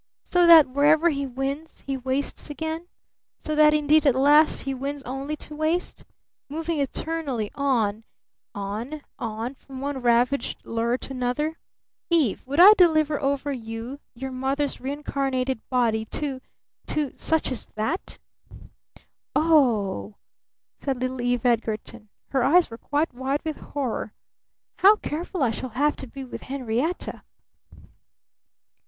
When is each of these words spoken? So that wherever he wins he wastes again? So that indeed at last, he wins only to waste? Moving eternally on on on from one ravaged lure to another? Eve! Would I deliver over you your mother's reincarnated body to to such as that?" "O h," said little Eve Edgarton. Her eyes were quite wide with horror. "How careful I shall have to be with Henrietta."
So 0.23 0.47
that 0.47 0.67
wherever 0.67 1.09
he 1.11 1.27
wins 1.27 1.81
he 1.81 1.95
wastes 1.95 2.49
again? 2.49 2.87
So 3.37 3.53
that 3.53 3.71
indeed 3.71 4.07
at 4.07 4.15
last, 4.15 4.61
he 4.61 4.73
wins 4.73 5.03
only 5.03 5.35
to 5.35 5.55
waste? 5.55 6.05
Moving 6.49 6.79
eternally 6.79 7.51
on 7.53 8.03
on 8.55 9.03
on 9.19 9.53
from 9.53 9.79
one 9.79 9.99
ravaged 9.99 10.65
lure 10.65 10.97
to 10.97 11.11
another? 11.13 11.59
Eve! 12.09 12.41
Would 12.47 12.59
I 12.59 12.73
deliver 12.79 13.21
over 13.21 13.53
you 13.53 13.99
your 14.15 14.31
mother's 14.31 14.81
reincarnated 14.81 15.61
body 15.69 16.05
to 16.05 16.41
to 16.87 17.13
such 17.15 17.51
as 17.51 17.67
that?" 17.75 18.17
"O 19.35 20.15
h," 20.15 20.15
said 20.83 20.97
little 20.97 21.21
Eve 21.21 21.45
Edgarton. 21.45 22.09
Her 22.29 22.41
eyes 22.41 22.71
were 22.71 22.79
quite 22.79 23.13
wide 23.13 23.45
with 23.45 23.57
horror. 23.57 24.15
"How 24.79 24.95
careful 24.95 25.43
I 25.43 25.51
shall 25.51 25.69
have 25.77 25.95
to 25.97 26.07
be 26.07 26.23
with 26.23 26.41
Henrietta." 26.41 27.21